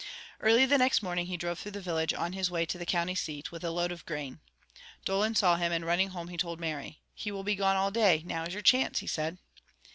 Early 0.39 0.65
the 0.65 0.79
next 0.79 1.03
morning 1.03 1.27
he 1.27 1.37
drove 1.37 1.59
through 1.59 1.73
the 1.73 1.79
village 1.79 2.11
on 2.11 2.33
his 2.33 2.49
way 2.49 2.65
to 2.65 2.79
the 2.79 2.87
county 2.87 3.13
seat, 3.13 3.51
with 3.51 3.63
a 3.63 3.69
load 3.69 3.91
of 3.91 4.03
grain. 4.07 4.39
Dolan 5.05 5.35
saw 5.35 5.57
him 5.57 5.71
and 5.71 5.85
running 5.85 6.09
home 6.09 6.29
he 6.29 6.37
told 6.37 6.59
Mary. 6.59 6.97
"He 7.13 7.31
will 7.31 7.43
be 7.43 7.53
gone 7.53 7.75
all 7.75 7.91
day. 7.91 8.23
Now 8.25 8.41
is 8.45 8.53
your 8.55 8.63
chance!" 8.63 8.97
he 8.97 9.05
said. 9.05 9.37